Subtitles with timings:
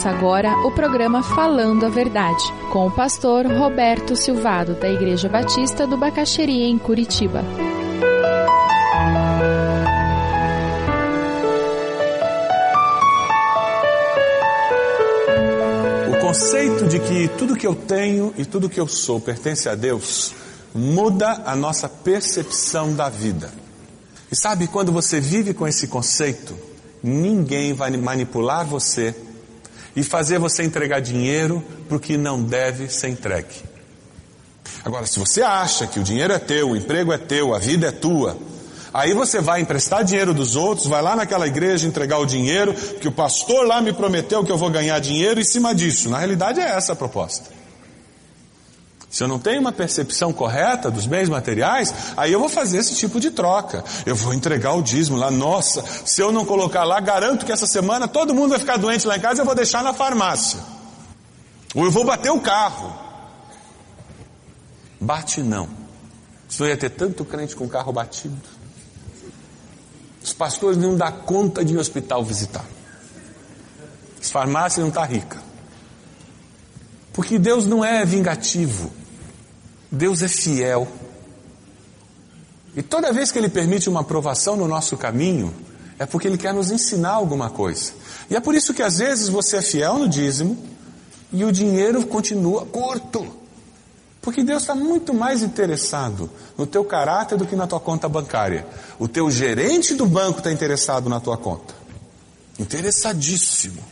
[0.00, 2.42] Começa agora o programa Falando a Verdade,
[2.72, 7.44] com o pastor Roberto Silvado, da Igreja Batista do Bacaxeria, em Curitiba.
[16.10, 19.74] O conceito de que tudo que eu tenho e tudo que eu sou pertence a
[19.74, 20.32] Deus
[20.74, 23.50] muda a nossa percepção da vida.
[24.32, 26.56] E sabe, quando você vive com esse conceito,
[27.02, 29.14] ninguém vai manipular você
[29.94, 33.70] e fazer você entregar dinheiro para o que não deve ser entregue.
[34.84, 37.88] Agora, se você acha que o dinheiro é teu, o emprego é teu, a vida
[37.88, 38.36] é tua,
[38.94, 43.08] aí você vai emprestar dinheiro dos outros, vai lá naquela igreja entregar o dinheiro, que
[43.08, 46.08] o pastor lá me prometeu que eu vou ganhar dinheiro em cima disso.
[46.08, 47.59] Na realidade é essa a proposta.
[49.10, 52.94] Se eu não tenho uma percepção correta dos bens materiais, aí eu vou fazer esse
[52.94, 53.82] tipo de troca.
[54.06, 55.32] Eu vou entregar o dízimo lá.
[55.32, 59.08] Nossa, se eu não colocar lá, garanto que essa semana todo mundo vai ficar doente
[59.08, 60.60] lá em casa eu vou deixar na farmácia.
[61.74, 62.94] Ou eu vou bater o carro.
[65.00, 65.68] Bate não.
[66.48, 68.36] Senão ia ter tanto crente com carro batido.
[70.22, 72.64] Os pastores não dão conta de ao hospital visitar.
[74.22, 75.40] As farmácias não estão tá ricas.
[77.12, 78.99] Porque Deus não é vingativo.
[79.90, 80.86] Deus é fiel.
[82.76, 85.54] E toda vez que Ele permite uma aprovação no nosso caminho,
[85.98, 87.92] é porque Ele quer nos ensinar alguma coisa.
[88.30, 90.56] E é por isso que às vezes você é fiel no dízimo
[91.32, 93.40] e o dinheiro continua curto.
[94.22, 98.66] Porque Deus está muito mais interessado no teu caráter do que na tua conta bancária.
[98.98, 101.74] O teu gerente do banco está interessado na tua conta.
[102.58, 103.82] Interessadíssimo.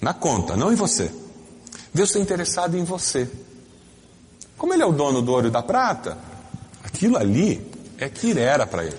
[0.00, 1.10] Na conta, não em você.
[1.92, 3.28] Deus está interessado em você.
[4.56, 6.16] Como ele é o dono do ouro e da prata,
[6.82, 8.98] aquilo ali é que era para ele.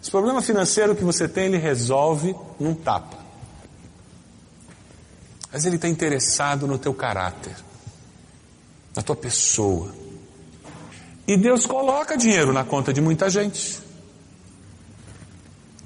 [0.00, 3.16] Esse problema financeiro que você tem, ele resolve num tapa.
[5.52, 7.56] Mas ele está interessado no teu caráter,
[8.94, 9.94] na tua pessoa.
[11.26, 13.80] E Deus coloca dinheiro na conta de muita gente.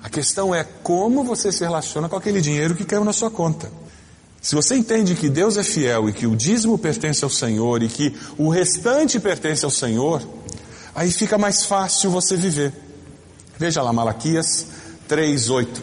[0.03, 3.71] A questão é como você se relaciona com aquele dinheiro que caiu na sua conta.
[4.41, 7.89] Se você entende que Deus é fiel e que o dízimo pertence ao Senhor e
[7.89, 10.23] que o restante pertence ao Senhor,
[10.95, 12.73] aí fica mais fácil você viver.
[13.59, 14.67] Veja lá Malaquias
[15.09, 15.83] 3:8.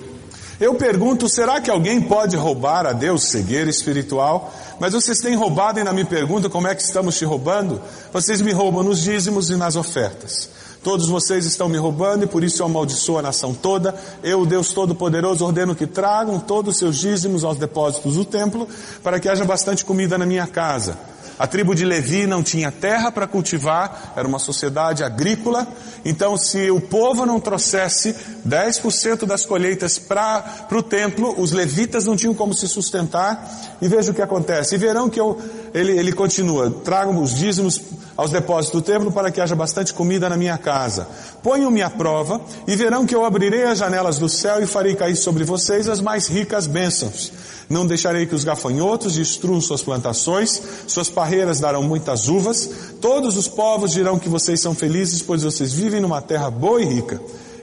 [0.58, 4.54] Eu pergunto, será que alguém pode roubar a Deus cegueira espiritual?
[4.80, 7.82] Mas vocês têm roubado e ainda me perguntam como é que estamos te roubando?
[8.14, 10.50] Vocês me roubam nos dízimos e nas ofertas.
[10.86, 13.96] Todos vocês estão me roubando e por isso eu amaldiçoo a nação toda.
[14.22, 18.68] Eu, Deus Todo-Poderoso, ordeno que tragam todos os seus dízimos aos depósitos do templo
[19.02, 20.96] para que haja bastante comida na minha casa.
[21.40, 25.68] A tribo de Levi não tinha terra para cultivar, era uma sociedade agrícola,
[26.06, 28.16] então se o povo não trouxesse
[28.48, 33.44] 10% das colheitas para o templo, os levitas não tinham como se sustentar,
[33.82, 34.76] e veja o que acontece.
[34.76, 35.38] E verão que eu,
[35.74, 37.82] ele, ele continua, tragam os dízimos
[38.18, 41.08] aos depósitos do templo para que haja bastante comida na minha casa.
[41.44, 45.16] Ponham-me à prova e verão que eu abrirei as janelas do céu e farei cair
[45.16, 47.32] sobre vocês as mais ricas bênçãos.
[47.70, 52.70] Não deixarei que os gafanhotos destruam suas plantações, suas parreiras darão muitas uvas,
[53.02, 56.86] todos os povos dirão que vocês são felizes, pois vocês vivem numa terra boa e
[56.86, 57.20] rica.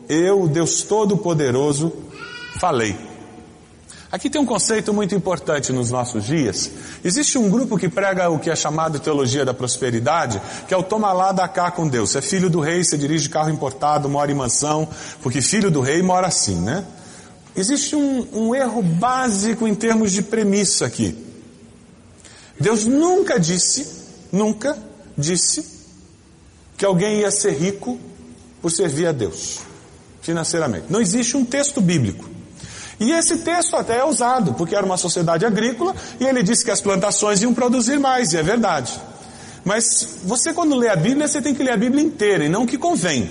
[0.08, 1.92] Eu, Deus Todo-Poderoso,
[2.58, 3.11] falei.
[4.12, 6.70] Aqui tem um conceito muito importante nos nossos dias.
[7.02, 10.82] Existe um grupo que prega o que é chamado teologia da prosperidade, que é o
[10.82, 12.10] toma lá da cá com Deus.
[12.10, 14.86] Você é filho do rei, você dirige carro importado, mora em mansão,
[15.22, 16.84] porque filho do rei mora assim, né?
[17.56, 21.16] Existe um, um erro básico em termos de premissa aqui.
[22.60, 23.86] Deus nunca disse,
[24.30, 24.76] nunca
[25.16, 25.64] disse,
[26.76, 27.98] que alguém ia ser rico
[28.60, 29.60] por servir a Deus,
[30.20, 30.84] financeiramente.
[30.90, 32.31] Não existe um texto bíblico.
[33.02, 36.70] E esse texto até é usado, porque era uma sociedade agrícola e ele disse que
[36.70, 38.92] as plantações iam produzir mais, e é verdade.
[39.64, 42.62] Mas você, quando lê a Bíblia, você tem que ler a Bíblia inteira e não
[42.62, 43.28] o que convém.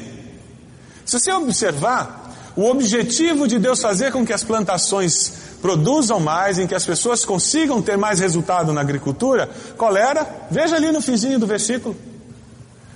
[1.06, 5.32] Se você observar, o objetivo de Deus fazer com que as plantações
[5.62, 10.28] produzam mais, em que as pessoas consigam ter mais resultado na agricultura, qual era?
[10.52, 11.96] Veja ali no finzinho do versículo.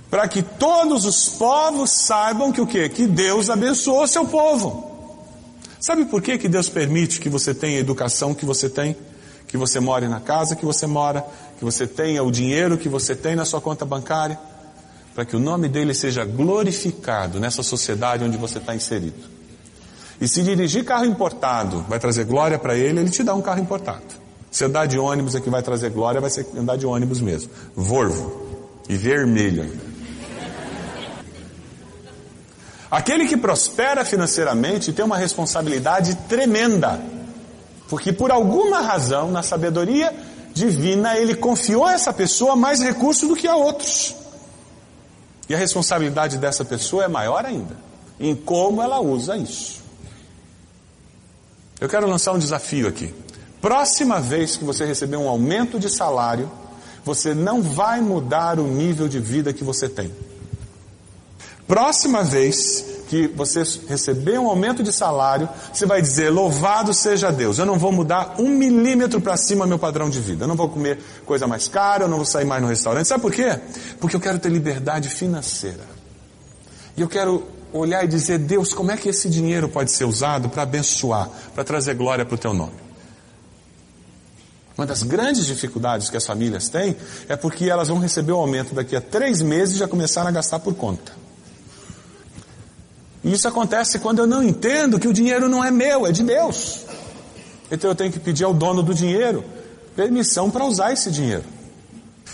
[0.09, 2.89] Para que todos os povos saibam que o quê?
[2.89, 4.84] Que Deus abençoou seu povo.
[5.85, 8.97] Sabe por que, que Deus permite que você tenha a educação que você tem?
[9.47, 11.23] Que você more na casa que você mora?
[11.59, 14.35] Que você tenha o dinheiro que você tem na sua conta bancária?
[15.13, 19.29] Para que o nome dele seja glorificado nessa sociedade onde você está inserido.
[20.19, 23.61] E se dirigir carro importado vai trazer glória para ele, ele te dá um carro
[23.61, 24.01] importado.
[24.49, 27.51] Se andar de ônibus é que vai trazer glória, vai ser andar de ônibus mesmo.
[27.75, 28.43] Volvo.
[28.89, 29.84] E vermelho ainda.
[32.95, 36.97] Aquele que prospera financeiramente tem uma responsabilidade tremenda.
[37.89, 40.15] Porque por alguma razão, na sabedoria
[40.53, 44.15] divina, ele confiou a essa pessoa mais recursos do que a outros.
[45.49, 47.75] E a responsabilidade dessa pessoa é maior ainda,
[48.17, 49.81] em como ela usa isso.
[51.81, 53.13] Eu quero lançar um desafio aqui.
[53.59, 56.49] Próxima vez que você receber um aumento de salário,
[57.03, 60.13] você não vai mudar o nível de vida que você tem.
[61.67, 67.57] Próxima vez que você receber um aumento de salário, você vai dizer: Louvado seja Deus,
[67.57, 70.43] eu não vou mudar um milímetro para cima meu padrão de vida.
[70.43, 73.07] Eu não vou comer coisa mais cara, eu não vou sair mais no restaurante.
[73.07, 73.59] Sabe por quê?
[73.99, 75.95] Porque eu quero ter liberdade financeira.
[76.95, 80.49] E eu quero olhar e dizer: Deus, como é que esse dinheiro pode ser usado
[80.49, 82.85] para abençoar, para trazer glória para o teu nome?
[84.77, 86.95] Uma das grandes dificuldades que as famílias têm
[87.29, 90.31] é porque elas vão receber o aumento daqui a três meses e já começaram a
[90.31, 91.24] gastar por conta.
[93.25, 96.21] E isso acontece quando eu não entendo que o dinheiro não é meu, é de
[96.21, 96.85] Deus.
[97.71, 99.43] Então eu tenho que pedir ao dono do dinheiro
[99.95, 101.43] permissão para usar esse dinheiro.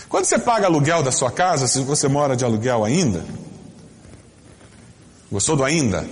[0.06, 3.24] Quando você paga aluguel da sua casa, se você mora de aluguel ainda,
[5.30, 6.06] gostou do ainda?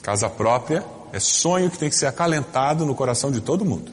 [0.00, 3.90] Casa própria é sonho que tem que ser acalentado no coração de todo mundo.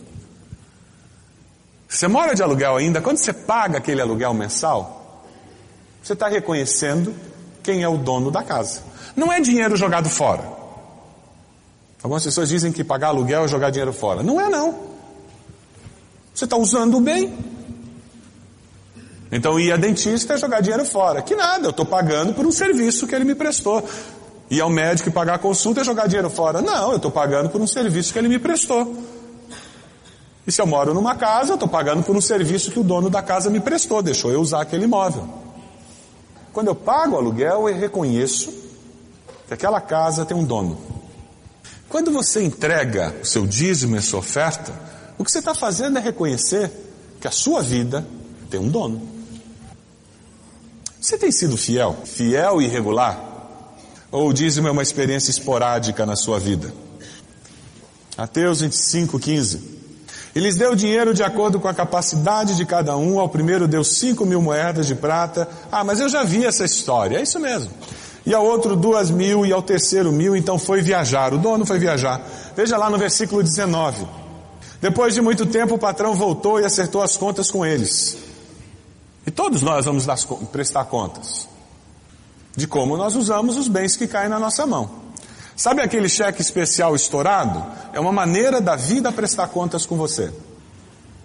[1.89, 5.25] Você mora de aluguel ainda, quando você paga aquele aluguel mensal,
[6.03, 7.15] você está reconhecendo
[7.63, 8.81] quem é o dono da casa.
[9.15, 10.43] Não é dinheiro jogado fora.
[12.03, 14.23] Algumas pessoas dizem que pagar aluguel é jogar dinheiro fora.
[14.23, 14.91] Não é não.
[16.33, 17.37] Você está usando o bem.
[19.31, 21.21] Então ir a dentista é jogar dinheiro fora.
[21.21, 23.87] Que nada, eu estou pagando por um serviço que ele me prestou.
[24.49, 26.61] Ir ao médico e pagar a consulta é jogar dinheiro fora.
[26.61, 28.97] Não, eu estou pagando por um serviço que ele me prestou.
[30.45, 33.09] E se eu moro numa casa, eu estou pagando por um serviço que o dono
[33.09, 35.40] da casa me prestou, deixou eu usar aquele imóvel.
[36.53, 38.53] Quando eu pago o aluguel, eu reconheço
[39.47, 40.77] que aquela casa tem um dono.
[41.87, 44.73] Quando você entrega o seu dízimo e a sua oferta,
[45.17, 46.71] o que você está fazendo é reconhecer
[47.19, 48.05] que a sua vida
[48.49, 49.01] tem um dono.
[50.99, 51.97] Você tem sido fiel?
[52.05, 53.19] Fiel e irregular?
[54.11, 56.73] Ou o dízimo é uma experiência esporádica na sua vida?
[58.17, 59.80] Mateus 25, 15.
[60.33, 63.19] E lhes deu dinheiro de acordo com a capacidade de cada um.
[63.19, 65.47] Ao primeiro deu cinco mil moedas de prata.
[65.71, 67.17] Ah, mas eu já vi essa história.
[67.17, 67.69] É isso mesmo
[68.25, 71.33] e ao outro duas mil, e ao terceiro mil, então foi viajar.
[71.33, 72.21] O dono foi viajar.
[72.55, 74.05] Veja lá no versículo 19.
[74.79, 78.17] Depois de muito tempo, o patrão voltou e acertou as contas com eles.
[79.25, 80.05] E todos nós vamos
[80.51, 81.47] prestar contas
[82.55, 85.00] de como nós usamos os bens que caem na nossa mão.
[85.55, 87.63] Sabe aquele cheque especial estourado?
[87.93, 90.31] É uma maneira da vida prestar contas com você.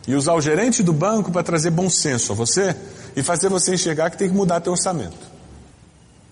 [0.06, 2.76] E usar o gerente do banco para trazer bom senso a você
[3.17, 5.37] e fazer você enxergar que tem que mudar teu orçamento.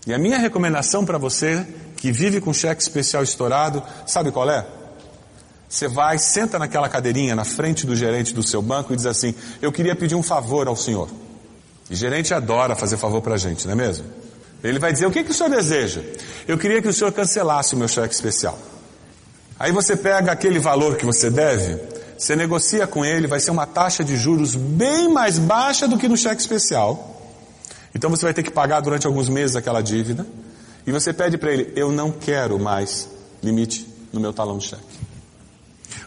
[0.06, 4.67] E a minha recomendação para você que vive com cheque especial estourado, sabe qual é?
[5.69, 9.35] Você vai, senta naquela cadeirinha na frente do gerente do seu banco e diz assim:
[9.62, 11.08] Eu queria pedir um favor ao senhor.
[11.91, 14.05] E gerente adora fazer favor para a gente, não é mesmo?
[14.65, 16.01] Ele vai dizer: O que, que o senhor deseja?
[16.49, 18.59] Eu queria que o senhor cancelasse o meu cheque especial.
[19.61, 21.79] Aí você pega aquele valor que você deve,
[22.19, 26.09] você negocia com ele, vai ser uma taxa de juros bem mais baixa do que
[26.09, 27.21] no cheque especial.
[27.94, 30.27] Então você vai ter que pagar durante alguns meses aquela dívida.
[30.87, 33.09] E você pede para ele: Eu não quero mais
[33.43, 34.83] limite no meu talão de cheque.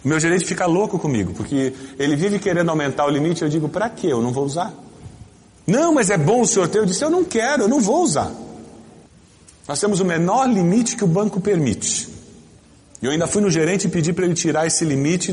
[0.04, 3.44] O meu gerente fica louco comigo, porque ele vive querendo aumentar o limite.
[3.44, 4.08] Eu digo: Para quê?
[4.08, 4.74] Eu não vou usar.
[5.68, 6.80] Não, mas é bom o senhor ter.
[6.80, 8.32] Eu disse: Eu não quero, eu não vou usar.
[9.68, 12.08] Nós temos o menor limite que o banco permite.
[13.02, 15.32] E eu ainda fui no gerente e pedi para ele tirar esse limite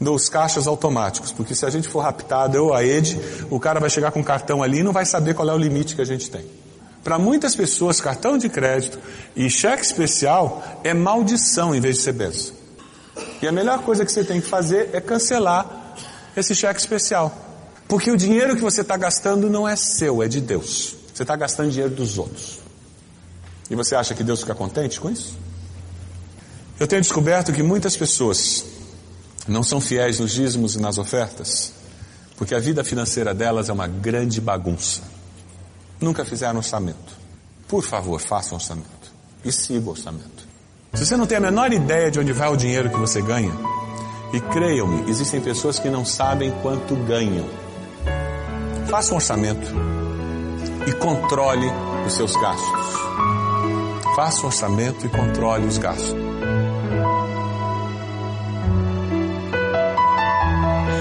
[0.00, 3.18] dos caixas automáticos, porque se a gente for raptado, eu a Ed,
[3.50, 5.96] o cara vai chegar com cartão ali e não vai saber qual é o limite
[5.96, 6.44] que a gente tem.
[7.02, 8.98] Para muitas pessoas, cartão de crédito
[9.34, 12.54] e cheque especial é maldição em vez de ser bênção.
[13.42, 15.94] E a melhor coisa que você tem que fazer é cancelar
[16.36, 17.34] esse cheque especial.
[17.88, 20.94] Porque o dinheiro que você está gastando não é seu, é de Deus.
[21.12, 22.60] Você está gastando dinheiro dos outros.
[23.70, 25.38] E você acha que Deus fica contente com isso?
[26.78, 28.64] Eu tenho descoberto que muitas pessoas
[29.46, 31.72] não são fiéis nos dízimos e nas ofertas,
[32.36, 35.02] porque a vida financeira delas é uma grande bagunça.
[36.00, 37.18] Nunca fizeram orçamento.
[37.68, 38.88] Por favor, faça um orçamento.
[39.44, 40.48] E siga o orçamento.
[40.94, 43.52] Se você não tem a menor ideia de onde vai o dinheiro que você ganha,
[44.32, 47.46] e creiam-me, existem pessoas que não sabem quanto ganham.
[48.88, 49.70] Faça um orçamento
[50.86, 51.66] e controle
[52.06, 53.29] os seus gastos.
[54.20, 56.14] Faça um orçamento e controle os gastos.